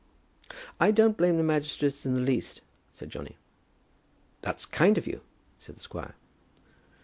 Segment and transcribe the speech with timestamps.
[0.79, 2.61] "I don't blame the magistrates in the least,"
[2.91, 3.37] said Johnny.
[4.41, 5.21] "That's kind of you,"
[5.59, 6.15] said the squire.